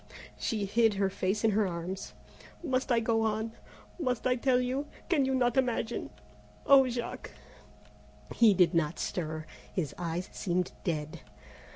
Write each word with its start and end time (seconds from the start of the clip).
She 0.35 0.65
hid 0.65 0.95
her 0.95 1.11
face 1.11 1.43
in 1.43 1.51
her 1.51 1.67
arms. 1.67 2.13
"Must 2.63 2.91
I 2.91 2.99
go 3.01 3.21
on? 3.21 3.51
Must 3.99 4.25
I 4.25 4.35
tell 4.35 4.59
you 4.59 4.87
can 5.09 5.25
you 5.25 5.35
not 5.35 5.57
imagine, 5.57 6.09
oh! 6.65 6.89
Jack" 6.89 7.29
He 8.41 8.55
did 8.55 8.73
not 8.73 8.97
stir; 8.97 9.45
his 9.71 9.93
eyes 9.99 10.27
seemed 10.33 10.71
dead. 10.83 11.19